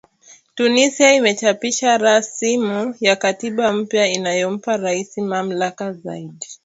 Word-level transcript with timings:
Tunisia 0.55 1.13
imechapisha 1.13 1.97
rasimu 1.97 2.95
ya 2.99 3.15
katiba 3.15 3.71
mpya 3.73 4.07
inayompa 4.07 4.77
Rais 4.77 5.17
mamlaka 5.17 5.93
zaidi 5.93 6.47